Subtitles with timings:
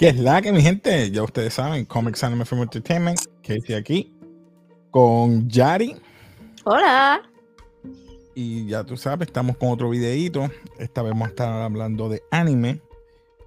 [0.00, 1.10] ¿Qué es la que mi gente?
[1.10, 4.18] Ya ustedes saben, Comics Anime Film Entertainment, Casey aquí,
[4.90, 5.94] con Yari.
[6.64, 7.20] Hola.
[8.34, 10.48] Y ya tú sabes, estamos con otro videito.
[10.78, 12.80] Esta vez vamos a estar hablando de anime.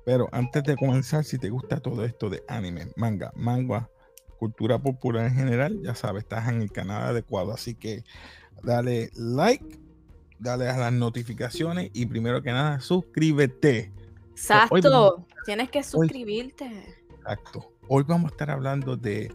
[0.06, 3.90] Pero antes de comenzar, si te gusta todo esto de anime, manga, manga,
[4.38, 7.52] cultura popular en general, ya sabes, estás en el canal adecuado.
[7.52, 8.04] Así que
[8.62, 9.80] dale like,
[10.38, 13.92] dale a las notificaciones y primero que nada, suscríbete.
[14.34, 15.26] Exacto.
[15.46, 16.66] Tienes que suscribirte.
[17.18, 17.72] exacto.
[17.88, 19.34] Hoy vamos a estar hablando de,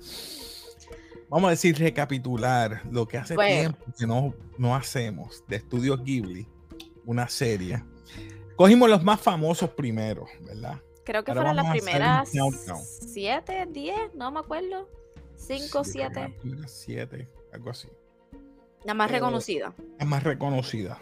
[1.28, 6.46] vamos a decir, recapitular lo que hace tiempo que no, no hacemos de Estudio Ghibli,
[7.04, 7.82] una serie
[8.58, 10.82] Cogimos los más famosos primero, ¿verdad?
[11.04, 12.28] Creo que fueron las primeras
[13.00, 14.88] siete, diez, no me acuerdo.
[15.36, 16.36] Cinco, siete.
[16.66, 17.86] Siete, algo así.
[18.82, 19.72] La más reconocida.
[20.00, 21.00] La más reconocida.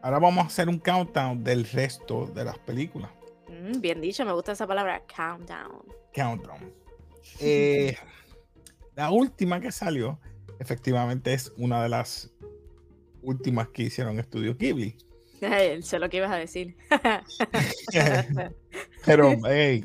[0.00, 3.10] Ahora vamos a hacer un countdown del resto de las películas.
[3.48, 5.82] Mm, bien dicho, me gusta esa palabra, countdown.
[6.14, 6.72] Countdown.
[7.40, 7.96] Eh,
[8.94, 10.18] la última que salió,
[10.58, 12.32] efectivamente, es una de las
[13.22, 14.96] últimas que hicieron Estudio Ghibli.
[15.82, 16.76] sé lo que ibas a decir.
[19.04, 19.84] Pero, hey,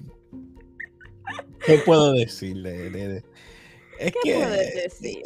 [1.66, 3.23] ¿qué puedo decirle?
[4.00, 5.22] Es ¿Qué puedes decir?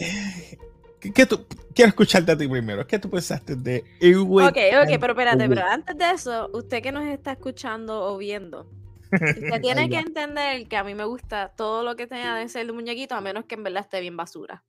[1.13, 2.87] ¿Qué tú, quiero escucharte a ti primero.
[2.87, 7.05] ¿Qué tú pensaste de Ok, ok, pero espérate, pero antes de eso, usted que nos
[7.05, 8.71] está escuchando o viendo,
[9.11, 12.65] usted tiene que entender que a mí me gusta todo lo que tenga de ser
[12.65, 14.63] de muñequito, a menos que en verdad esté bien basura.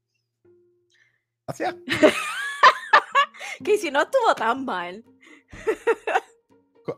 [1.46, 1.76] Gracias.
[3.64, 5.04] que si no estuvo tan mal.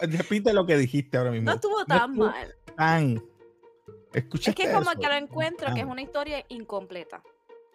[0.00, 1.50] Repite lo que dijiste ahora mismo.
[1.50, 2.54] No estuvo tan mal.
[2.76, 3.22] Tan.
[4.14, 7.22] es que como que lo encuentro que es una historia incompleta.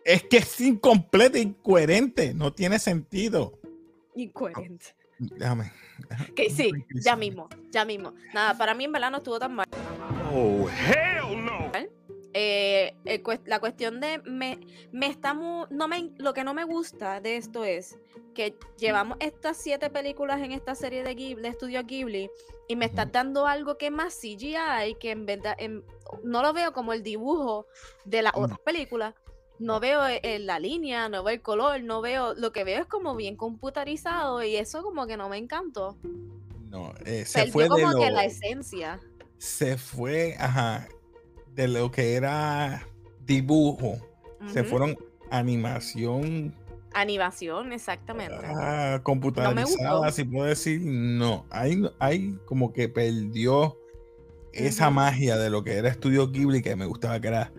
[0.05, 3.59] Es que es incompleta, incoherente, no tiene sentido.
[4.15, 4.95] Incoherente.
[5.17, 5.71] Déjame.
[6.35, 8.13] Que sí, ya mismo, ya mismo.
[8.33, 9.67] Nada, para mí en verdad no estuvo tan mal.
[10.33, 11.71] Oh, hell no.
[12.35, 12.95] Eh,
[13.45, 14.59] la cuestión de me,
[14.91, 17.99] me está no me, lo que no me gusta de esto es
[18.33, 22.31] que llevamos estas siete películas en esta serie de Ghibli, de Estudio Ghibli,
[22.67, 25.55] y me está dando algo que es más CGI, que en verdad
[26.23, 27.67] no lo veo como el dibujo
[28.05, 29.13] de las otras películas.
[29.63, 32.33] No veo eh, la línea, no veo el color, no veo.
[32.33, 35.97] Lo que veo es como bien computarizado y eso como que no me encantó.
[36.69, 38.99] No, eh, se fue como de que la esencia.
[39.37, 40.87] Se fue, ajá
[41.55, 42.87] de lo que era
[43.25, 43.97] dibujo.
[44.51, 44.97] Se fueron
[45.31, 46.53] animación.
[46.93, 48.35] Animación, exactamente.
[48.43, 51.45] Ah, computarizada, si puedo decir, no.
[51.49, 53.77] Hay, hay como que perdió
[54.51, 57.51] esa magia de lo que era Estudio Ghibli que me gustaba que era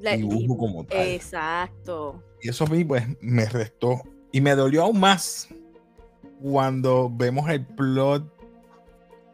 [0.00, 1.06] dibujo como tal.
[1.06, 2.22] Exacto.
[2.42, 4.02] Y eso a mí pues me restó.
[4.32, 5.48] Y me dolió aún más
[6.40, 8.24] cuando vemos el plot.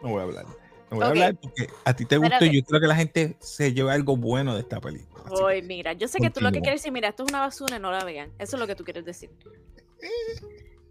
[0.02, 0.46] No voy a hablar
[0.90, 3.72] voy a hablar porque a ti te gusta y yo creo que la gente se
[3.72, 5.24] lleva algo bueno de esta película.
[5.30, 7.76] Oye, mira, yo sé que tú lo que quieres decir, mira, esto es una basura
[7.76, 8.32] y no la vean.
[8.38, 9.30] Eso es lo que tú quieres decir.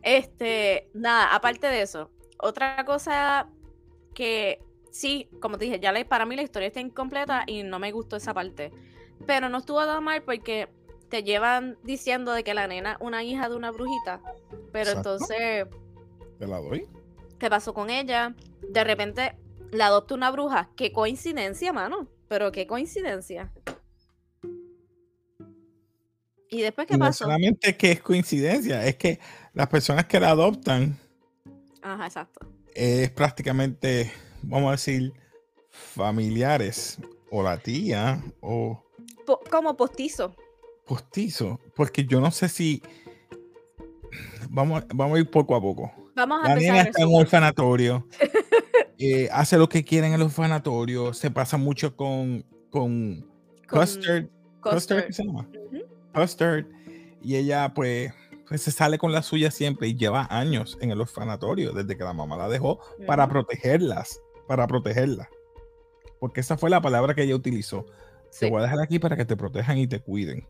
[0.01, 3.47] Este, nada, aparte de eso, otra cosa
[4.13, 4.59] que
[4.91, 8.15] sí, como te dije, ya para mí la historia está incompleta y no me gustó
[8.17, 8.71] esa parte.
[9.25, 10.69] Pero no estuvo tan mal porque
[11.09, 14.21] te llevan diciendo de que la nena una hija de una brujita.
[14.71, 15.67] Pero entonces.
[16.39, 16.87] ¿Te la doy?
[17.39, 18.35] ¿Qué pasó con ella?
[18.69, 19.37] De repente
[19.71, 20.69] la adopta una bruja.
[20.75, 22.07] Qué coincidencia, mano.
[22.27, 23.51] Pero qué coincidencia.
[26.49, 27.25] ¿Y después qué pasó?
[27.25, 29.19] No solamente que es coincidencia, es que
[29.53, 30.97] las personas que la adoptan.
[31.81, 32.47] Ajá, exacto.
[32.73, 34.11] Es prácticamente,
[34.41, 35.13] vamos a decir,
[35.69, 36.97] familiares.
[37.31, 38.84] O la tía, o.
[39.49, 40.35] como postizo.
[40.85, 41.59] Postizo.
[41.75, 42.81] Porque yo no sé si.
[44.49, 45.91] Vamos, vamos a ir poco a poco.
[46.15, 48.07] Vamos a la niña está en un orfanatorio.
[48.97, 53.29] Eh, hace lo que quiere en los orfanatorios, se pasa mucho con, con,
[53.69, 54.27] Custard,
[54.61, 55.49] Custard, ¿qué se llama?
[56.13, 56.65] Custard,
[57.21, 58.13] y ella pues,
[58.47, 62.05] pues, se sale con la suya siempre y lleva años en el orfanatorio desde que
[62.05, 65.29] la mamá la dejó para protegerlas, para protegerla.
[66.19, 67.85] Porque esa fue la palabra que ella utilizó.
[68.39, 70.47] Te voy a dejar aquí para que te protejan y te cuiden.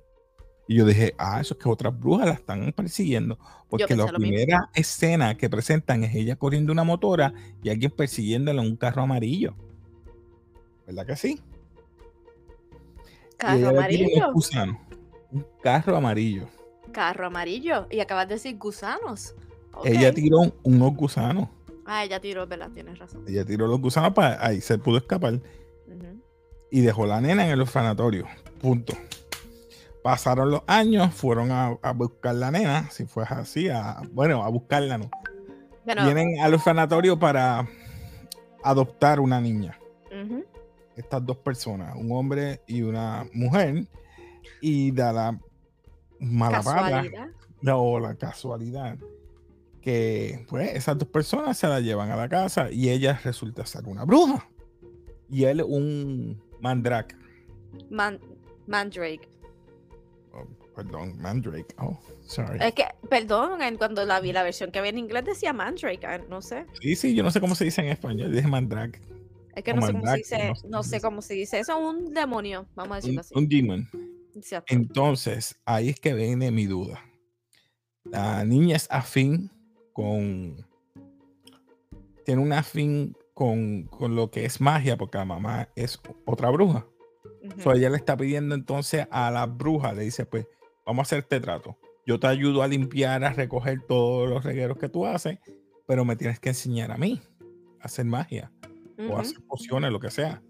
[0.68, 3.38] Y yo dije, ah, eso es que otras brujas la están persiguiendo.
[3.70, 8.70] Porque la primera escena que presentan es ella corriendo una motora y alguien persiguiéndola en
[8.70, 9.56] un carro amarillo.
[10.88, 11.42] ¿Verdad que sí?
[13.38, 14.32] ¿Carro amarillo?
[15.32, 16.48] Un, carro amarillo.
[16.92, 17.88] Carro amarillo.
[17.92, 19.36] Y acabas de decir gusanos.
[19.84, 21.50] Ella tiró unos gusanos.
[21.86, 22.72] Ah, ella tiró, ¿verdad?
[22.74, 23.24] Tienes razón.
[23.28, 25.40] Ella tiró los gusanos para ahí se pudo escapar.
[26.72, 28.26] Y dejó la nena en el orfanatorio.
[28.60, 28.94] Punto.
[30.04, 34.98] Pasaron los años, fueron a, buscar la nena, si fue así, a, bueno, a buscarla,
[34.98, 35.10] ¿no?
[35.86, 37.68] Vienen al orfanatorio para
[38.64, 39.80] adoptar una niña.
[40.96, 43.88] estas dos personas, un hombre y una mujer,
[44.62, 45.40] y da la
[46.20, 46.64] mala
[47.74, 48.98] o la casualidad
[49.86, 53.86] que pues esas dos personas se la llevan a la casa y ella resulta ser
[53.86, 54.50] una bruja
[55.30, 57.16] y él un mandrake.
[58.68, 59.30] mandrake.
[60.34, 61.76] Oh, perdón, mandrake.
[61.78, 62.58] Oh, sorry.
[62.60, 66.18] Es que, perdón, cuando la vi la versión que había en inglés decía mandrake, ah,
[66.28, 66.66] no sé.
[66.82, 69.00] Sí, sí, yo no sé cómo se dice en español, dije mandrake.
[69.56, 71.60] Es que no sé cómo se dice, no, sé cómo se dice.
[71.60, 73.34] Eso es un demonio, vamos a decirlo así.
[73.38, 73.88] Un demon.
[74.68, 77.00] Entonces, ahí es que viene mi duda.
[78.04, 79.50] La niña es afín
[79.94, 80.66] con.
[82.26, 86.88] Tiene un afín con, con, lo que es magia, porque la mamá es otra bruja.
[87.44, 90.48] ella le está pidiendo entonces a la bruja, le dice: Pues
[90.86, 91.78] vamos a hacer este trato.
[92.08, 95.40] Yo te ayudo a limpiar, a recoger todos los regueros que tú haces,
[95.86, 97.22] pero me tienes que enseñar a mí
[97.82, 98.52] a hacer magia
[99.10, 100.42] o hacer pociones, lo que sea.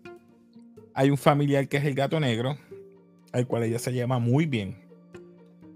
[0.94, 2.56] Hay un familiar que es el gato negro,
[3.34, 4.86] al cual ella se llama muy bien.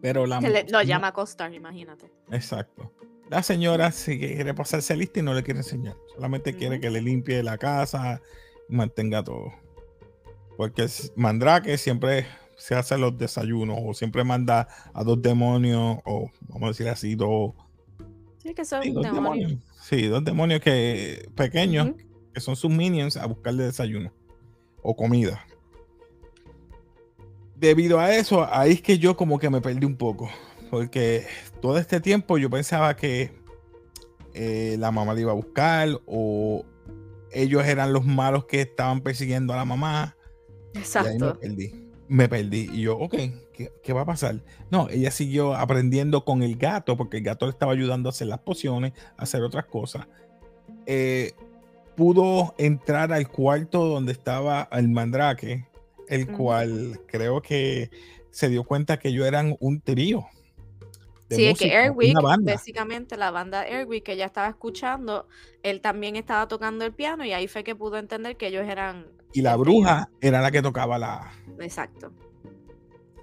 [0.02, 2.12] Pero la lo llama Costar, imagínate.
[2.32, 2.94] Exacto.
[3.30, 5.96] La señora si quiere pasarse lista y no le quiere enseñar.
[6.16, 8.22] Solamente quiere que le limpie la casa
[8.68, 9.54] y mantenga todo.
[10.58, 12.26] Porque Mandrake siempre
[12.58, 17.16] se hace los desayunos o siempre manda a dos demonios o vamos a decir así,
[17.16, 17.54] dos.
[18.40, 19.54] Sí, que son dos demonios.
[19.82, 21.92] Sí, dos demonios que pequeños
[22.34, 24.12] que son sus minions a buscarle desayuno
[24.82, 25.46] o comida.
[27.56, 30.30] Debido a eso, ahí es que yo como que me perdí un poco.
[30.70, 31.26] Porque
[31.62, 33.32] todo este tiempo yo pensaba que
[34.34, 36.64] eh, la mamá le iba a buscar o
[37.32, 40.16] ellos eran los malos que estaban persiguiendo a la mamá.
[40.74, 41.26] Exacto.
[41.26, 41.90] me perdí.
[42.08, 42.70] Me perdí.
[42.74, 43.16] Y yo, ok,
[43.84, 44.42] ¿qué, va a pasar?
[44.72, 48.28] No, ella siguió aprendiendo con el gato porque el gato le estaba ayudando a hacer
[48.28, 50.08] las pociones, a hacer otras cosas.
[50.86, 51.34] Eh,
[51.96, 55.68] pudo entrar al cuarto donde estaba el mandrake,
[56.08, 57.92] el cual creo que
[58.32, 60.26] se dio cuenta que ellos eran un trío.
[61.30, 65.28] Sí, es que Airwick, básicamente la banda Airwick que ella estaba escuchando,
[65.64, 69.08] él también estaba tocando el piano y ahí fue que pudo entender que ellos eran.
[69.34, 71.32] Y la bruja era la que tocaba la.
[71.60, 72.12] Exacto.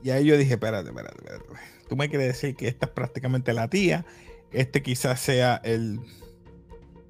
[0.03, 1.47] Y ahí yo dije: espérate, espérate, espérate.
[1.88, 4.05] Tú me quieres decir que esta es prácticamente la tía,
[4.53, 6.00] este quizás sea el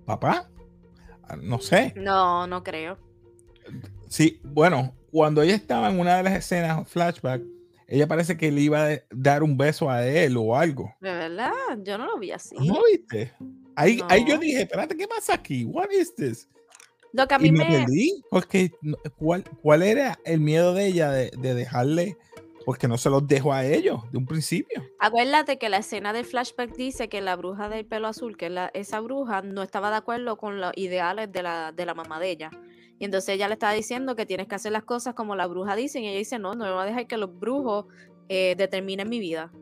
[0.05, 0.49] papá.
[1.25, 1.93] Ah, no sé.
[1.97, 2.99] No, no creo.
[4.09, 7.43] Sí, bueno, cuando ella estaba en una de las escenas flashback,
[7.89, 10.95] ella parece que le iba a dar un beso a él o algo.
[11.01, 11.53] De verdad,
[11.83, 12.57] yo no lo vi así.
[12.59, 13.33] ¿No viste?
[13.75, 15.65] Ahí, ahí yo dije, espérate, ¿qué pasa aquí?
[15.65, 16.49] What is this?
[17.13, 18.73] Lo que a mí me, perdí, porque
[19.17, 22.17] ¿cuál, ¿cuál era el miedo de ella de, de dejarle
[22.67, 24.85] porque no se los dejo a ellos de un principio.
[24.99, 28.73] Acuérdate que la escena del flashback dice que la bruja del pelo azul, que la,
[28.75, 32.31] esa bruja no estaba de acuerdo con los ideales de la, de la mamá de
[32.31, 32.51] ella.
[32.99, 35.77] Y entonces ella le estaba diciendo que tienes que hacer las cosas como la bruja
[35.77, 36.01] dice.
[36.01, 37.87] Y ella dice, no, no me voy a dejar que los brujos
[38.29, 39.53] eh, determinen mi vida.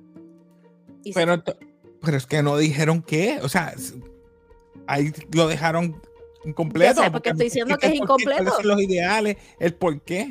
[1.15, 1.43] pero,
[2.01, 3.41] pero es que no dijeron qué.
[3.43, 3.75] O sea,
[4.87, 6.01] ahí lo dejaron
[6.45, 7.03] incompleto.
[7.03, 8.63] Sé, porque, estoy diciendo que es incompleto.
[8.63, 10.31] Los ideales, el por qué,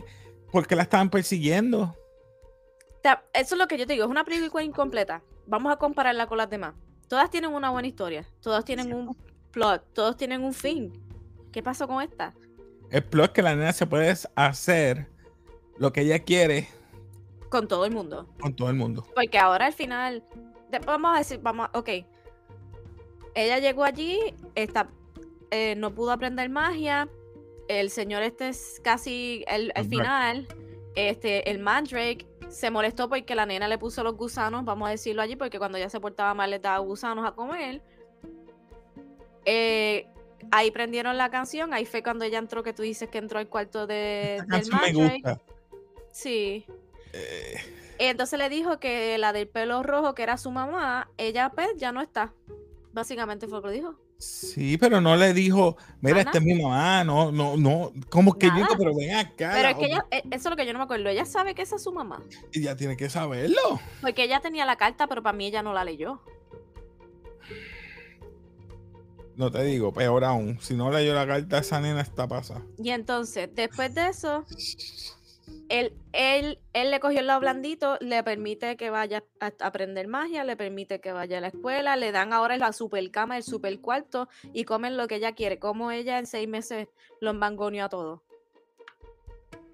[0.52, 1.96] por qué la estaban persiguiendo
[3.34, 5.22] eso es lo que yo te digo, es una película incompleta.
[5.46, 6.74] Vamos a compararla con las demás.
[7.08, 9.16] Todas tienen una buena historia, todas tienen un
[9.52, 10.94] plot, todos tienen un fin.
[11.52, 12.34] ¿Qué pasó con esta?
[12.94, 15.08] El plot es que la nena se puede hacer
[15.80, 16.68] lo que ella quiere.
[17.50, 18.28] Con todo el mundo.
[18.40, 19.04] Con todo el mundo.
[19.16, 20.24] Porque ahora al final,
[20.86, 21.90] vamos a decir, vamos, ok.
[23.34, 24.20] Ella llegó allí,
[24.54, 24.92] está,
[25.50, 27.10] eh, no pudo aprender magia.
[27.68, 30.48] El señor este es casi el, al final.
[30.94, 35.24] Este, el Mandrake se molestó porque la nena le puso los gusanos, vamos a decirlo
[35.24, 37.82] allí, porque cuando ella se portaba mal le daba gusanos a comer.
[39.46, 40.06] Eh,
[40.52, 43.48] ahí prendieron la canción, ahí fue cuando ella entró, que tú dices que entró al
[43.48, 45.40] cuarto de, del Mandrake.
[46.12, 46.66] Sí.
[47.14, 47.58] Eh.
[48.00, 51.92] Entonces le dijo que la del pelo rojo, que era su mamá, ella pues ya
[51.92, 52.34] no está.
[52.92, 53.96] Básicamente fue lo que dijo.
[54.18, 58.48] Sí, pero no le dijo, mira, esta es mi mamá, no, no, no, como que
[58.48, 59.52] yo, pero ven acá.
[59.54, 61.54] Pero es que ella, e, eso es lo que yo no me acuerdo, ella sabe
[61.54, 62.24] que esa es su mamá.
[62.54, 63.82] Y ya tiene que saberlo.
[64.02, 66.22] Porque ella tenía la carta, pero para mí ella no la leyó.
[69.36, 72.62] No te digo, peor aún, si no leyó la carta, esa nena está pasada.
[72.78, 74.46] Y entonces, después de eso,
[75.70, 80.44] él, él, él le cogió el lado blandito, le permite que vaya a aprender magia,
[80.44, 83.80] le permite que vaya a la escuela, le dan ahora la super cama, el super
[83.80, 85.58] cuarto y comen lo que ella quiere.
[85.58, 86.88] Como ella en seis meses
[87.20, 88.24] lo embangoneó a todo.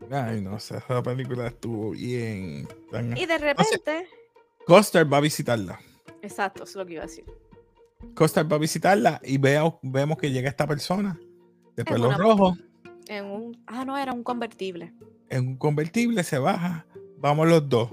[0.10, 2.68] Ay, no sé, esa película estuvo bien.
[3.16, 4.08] Y de repente.
[4.66, 5.80] Coster va a visitarla.
[6.22, 7.26] Exacto, eso es lo que iba a decir.
[8.16, 11.20] Coster va a visitarla y veo, vemos que llega esta persona
[11.76, 12.58] de pelo rojo
[13.08, 14.94] En un, ah, no, era un convertible.
[15.30, 16.86] En un convertible se baja,
[17.18, 17.92] vamos los dos.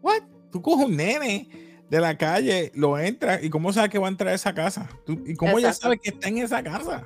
[0.00, 0.22] ¿What?
[0.50, 1.48] Tú coges un nene
[1.88, 4.88] de la calle, lo entras y cómo sabes que va a entrar a esa casa.
[5.06, 7.04] ¿Y cómo ella sabe que está en esa casa?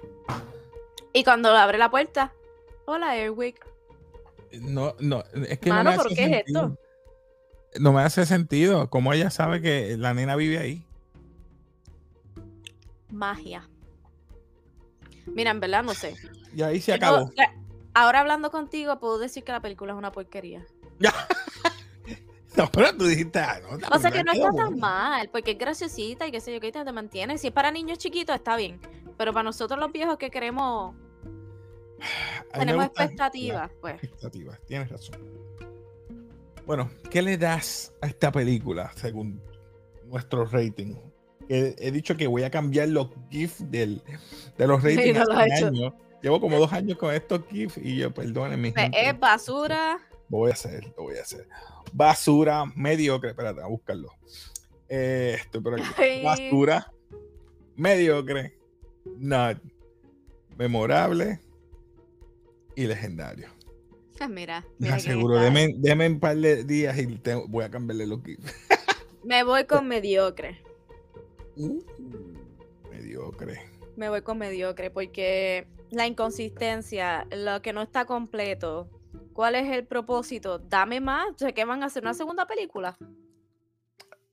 [1.12, 2.32] Y cuando abre la puerta,
[2.86, 3.66] hola Airwick.
[4.60, 6.78] No, no, es que no me ¿por qué es esto?
[7.80, 8.88] No me hace sentido.
[8.88, 10.85] ¿Cómo ella sabe que la nena vive ahí?
[13.10, 13.68] Magia.
[15.26, 16.14] Mira, en verdad no sé.
[16.54, 17.30] Y ahí se acabó.
[17.94, 20.64] ahora hablando contigo, puedo decir que la película es una porquería.
[22.56, 23.60] no, pero tú dijiste, ah,
[23.90, 26.72] O sea que no está tan mal, porque es graciosita y qué sé yo, que
[26.72, 27.38] te mantiene.
[27.38, 28.80] Si es para niños chiquitos, está bien.
[29.16, 30.94] Pero para nosotros los viejos que queremos.
[32.52, 33.94] tenemos expectativas, pues.
[34.02, 35.16] Expectativas, tienes razón.
[36.66, 39.40] Bueno, ¿qué le das a esta película según
[40.04, 40.96] nuestro rating?
[41.48, 44.02] He dicho que voy a cambiar los GIFs del,
[44.56, 45.18] de los ratings
[45.62, 45.94] año.
[46.22, 48.74] Llevo como dos años con estos GIFs y yo, perdónenme.
[48.92, 49.98] Es basura.
[50.28, 51.46] Lo voy a hacer, lo voy a hacer.
[51.92, 53.30] Basura mediocre.
[53.30, 54.10] Espérate, a buscarlo.
[54.88, 56.22] Eh, estoy por aquí.
[56.24, 56.92] Basura
[57.76, 58.58] mediocre.
[59.18, 59.58] Not
[60.56, 61.40] memorable
[62.74, 63.48] y legendario.
[64.18, 67.06] Ah, mira, mira Me aseguro, déme, un par de días y
[67.48, 68.52] voy a cambiarle los GIFs.
[69.24, 70.65] Me voy con mediocre.
[71.56, 71.82] Uh,
[72.90, 73.70] mediocre.
[73.96, 78.90] Me voy con mediocre porque la inconsistencia, lo que no está completo.
[79.32, 80.58] ¿Cuál es el propósito?
[80.58, 81.36] Dame más.
[81.38, 82.96] ¿De qué van a hacer una segunda película?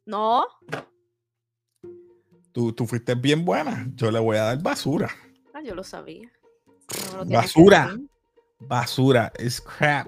[0.06, 0.46] No.
[2.52, 3.88] Tú, tú fuiste bien buena.
[3.96, 5.10] Yo le voy a dar basura.
[5.54, 6.32] Ah, yo lo sabía.
[7.26, 7.98] basura.
[8.60, 9.32] Basura.
[9.38, 10.08] Es crap.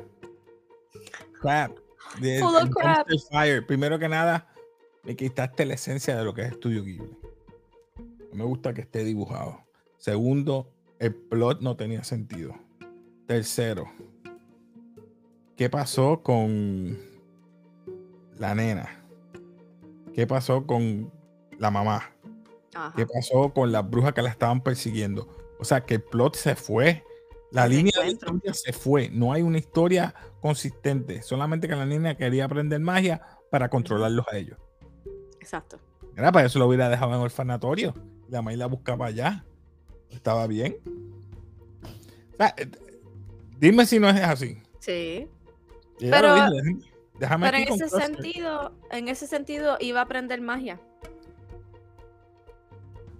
[1.41, 1.77] Crap.
[2.17, 3.07] Full crap.
[3.29, 3.65] Fire.
[3.65, 4.47] Primero que nada,
[5.05, 7.17] me quitaste la esencia de lo que es Estudio Ghibli.
[8.31, 9.59] No me gusta que esté dibujado.
[9.97, 12.55] Segundo, el plot no tenía sentido.
[13.27, 13.85] Tercero,
[15.55, 16.97] ¿qué pasó con
[18.37, 19.03] la nena?
[20.13, 21.11] ¿Qué pasó con
[21.59, 22.11] la mamá?
[22.95, 25.29] ¿Qué pasó con las brujas que la estaban persiguiendo?
[25.59, 27.03] O sea, que el plot se fue.
[27.51, 29.09] La línea de historia se fue.
[29.09, 31.21] No hay una historia consistente.
[31.21, 34.57] Solamente que la niña quería aprender magia para controlarlos a ellos.
[35.45, 35.77] Exacto.
[36.17, 37.93] Era para eso lo hubiera dejado en el orfanatorio.
[38.29, 39.45] La maíz la buscaba allá.
[40.09, 40.77] Estaba bien.
[42.39, 42.67] Eh,
[43.59, 44.57] dime si no es así.
[44.79, 45.27] Sí.
[45.99, 46.35] Pero,
[47.19, 50.79] déjame pero en ese sentido, en ese sentido iba a aprender magia.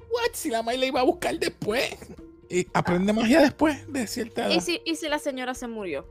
[0.10, 0.34] What?
[0.34, 1.96] Si la maíz la iba a buscar después.
[2.50, 4.56] Y aprende magia después de cierta edad.
[4.56, 6.08] ¿Y si, ¿Y si la señora se murió?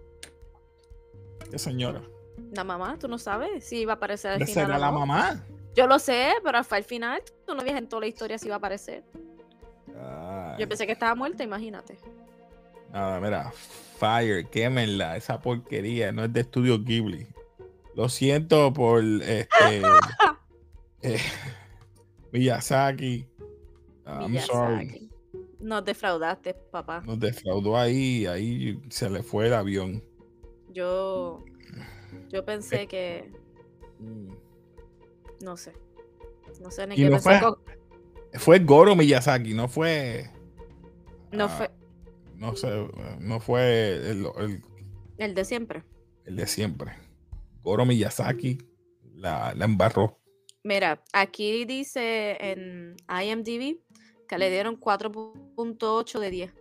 [1.51, 2.03] ¿Qué señora?
[2.53, 4.67] La mamá, tú no sabes si iba a aparecer al final.
[4.67, 5.45] ¿Será la mamá?
[5.75, 8.49] Yo lo sé, pero hasta el final tú no vies en toda la historia si
[8.49, 9.05] va a aparecer.
[10.59, 11.99] Yo pensé que estaba muerta, imagínate.
[12.93, 13.53] Nada, mira,
[13.99, 17.27] Fire, quémenla, esa porquería, no es de estudio Ghibli.
[17.97, 19.83] Lo siento por este
[21.03, 21.19] eh,
[22.31, 23.27] Miyazaki.
[24.07, 25.11] I'm sorry.
[25.59, 27.01] Nos defraudaste, papá.
[27.05, 30.05] Nos defraudó ahí, ahí se le fue el avión.
[30.71, 31.45] Yo,
[32.29, 33.33] yo pensé que
[33.99, 34.44] mm.
[35.41, 35.73] No sé.
[36.61, 37.41] No sé ni qué no fue,
[38.35, 40.31] fue Goro Miyazaki, no fue.
[41.33, 41.71] No ah, fue.
[42.37, 42.89] No sé,
[43.21, 44.27] no fue el,
[45.19, 45.85] el, de siempre.
[46.25, 46.93] El de siempre.
[47.63, 48.59] Goro Miyazaki
[49.15, 50.21] la, la embarró.
[50.63, 53.81] Mira, aquí dice en IMDb
[54.29, 56.55] que le dieron 4.8 de 10.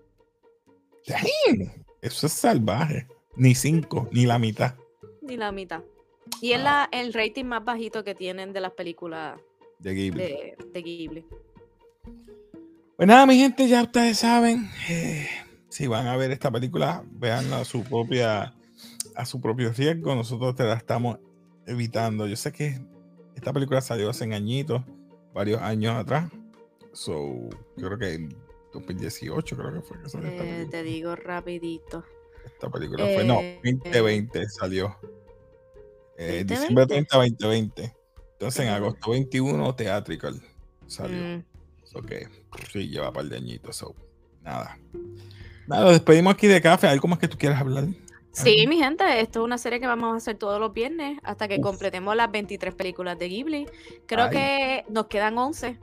[2.01, 3.07] eso es salvaje.
[3.35, 4.75] Ni 5, ni la mitad.
[5.21, 5.83] Ni la mitad.
[6.43, 9.39] Y es la, el rating más bajito que tienen de las películas
[9.79, 10.23] de Ghibli.
[10.73, 11.25] De, Ghibli.
[12.97, 14.69] Pues nada, mi gente, ya ustedes saben.
[14.89, 15.25] Eh,
[15.69, 18.53] si van a ver esta película, veanla a su propia
[19.15, 20.15] a su propio riesgo.
[20.15, 21.17] Nosotros te la estamos
[21.65, 22.27] evitando.
[22.27, 22.77] Yo sé que
[23.37, 24.81] esta película salió hace añitos,
[25.33, 26.29] varios años atrás.
[26.91, 27.47] So,
[27.77, 28.35] yo creo que en
[28.73, 32.03] 2018 creo que fue que salió eh, Te digo rapidito.
[32.45, 34.93] Esta película fue, no, 2020 eh, salió.
[36.23, 37.95] Eh, diciembre 30, 2020.
[38.33, 40.41] Entonces en agosto 21, Theatrical
[40.87, 41.17] salió.
[41.17, 41.43] Mm.
[41.95, 42.11] Ok,
[42.71, 43.85] sí, lleva un par de añitos.
[44.41, 44.77] nada.
[45.67, 46.87] Nada, despedimos aquí de café.
[46.87, 47.85] ¿Algo más que tú quieras hablar?
[48.31, 51.47] Sí, mi gente, esto es una serie que vamos a hacer todos los viernes hasta
[51.47, 53.67] que completemos las 23 películas de Ghibli.
[54.07, 55.77] Creo que nos quedan 11.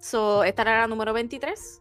[0.00, 1.80] So, esta era la número 23.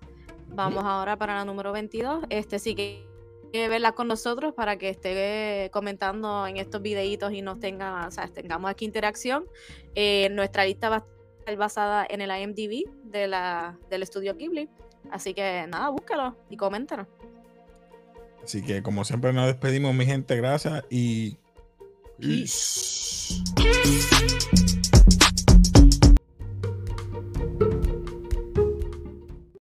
[0.50, 2.26] Vamos ahora para la número 22.
[2.30, 3.11] Este sí que
[3.52, 8.28] verla con nosotros para que esté comentando en estos videitos y nos tenga, o sea,
[8.28, 9.46] tengamos aquí interacción.
[9.96, 11.06] Eh, nuestra lista va a
[11.40, 14.70] estar basada en el IMDb de la, del estudio Ghibli.
[15.12, 17.08] Así que nada, búscalo y coméntanos.
[18.44, 21.38] Así que como siempre nos despedimos, mi gente, gracias y...
[22.20, 23.42] Peace.